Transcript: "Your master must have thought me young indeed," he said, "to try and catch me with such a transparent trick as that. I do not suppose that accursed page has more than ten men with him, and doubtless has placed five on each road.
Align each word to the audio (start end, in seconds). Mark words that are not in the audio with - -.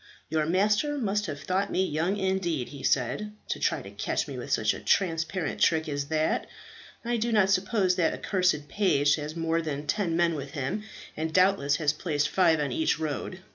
"Your 0.29 0.47
master 0.47 0.97
must 0.97 1.27
have 1.27 1.41
thought 1.41 1.71
me 1.71 1.85
young 1.85 2.17
indeed," 2.17 2.69
he 2.69 2.81
said, 2.81 3.33
"to 3.49 3.59
try 3.59 3.81
and 3.81 3.95
catch 3.95 4.27
me 4.27 4.35
with 4.35 4.51
such 4.51 4.73
a 4.73 4.79
transparent 4.79 5.61
trick 5.61 5.87
as 5.87 6.05
that. 6.05 6.47
I 7.05 7.17
do 7.17 7.31
not 7.31 7.51
suppose 7.51 7.97
that 7.97 8.11
accursed 8.11 8.67
page 8.67 9.13
has 9.17 9.35
more 9.35 9.61
than 9.61 9.85
ten 9.85 10.17
men 10.17 10.33
with 10.33 10.53
him, 10.53 10.81
and 11.15 11.31
doubtless 11.31 11.75
has 11.75 11.93
placed 11.93 12.29
five 12.29 12.59
on 12.59 12.71
each 12.71 12.97
road. 12.97 13.41